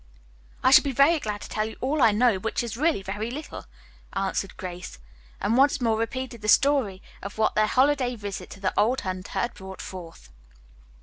"I 0.63 0.71
shall 0.71 0.83
be 0.83 0.93
glad 0.93 1.41
to 1.41 1.47
tell 1.47 1.69
you 1.69 1.77
all 1.79 2.01
I 2.01 2.11
know, 2.11 2.39
which 2.39 2.63
is 2.63 2.75
really 2.75 3.03
very 3.03 3.29
little," 3.29 3.65
answered 4.13 4.57
Grace, 4.57 4.97
and 5.39 5.55
once 5.55 5.79
more 5.79 5.95
repeated 5.95 6.41
the 6.41 6.47
story 6.47 7.03
of 7.21 7.37
what 7.37 7.53
their 7.53 7.67
holiday 7.67 8.15
visit 8.15 8.49
to 8.49 8.59
the 8.59 8.73
old 8.75 9.01
hunter 9.01 9.33
had 9.39 9.53
brought 9.53 9.79
forth. 9.79 10.31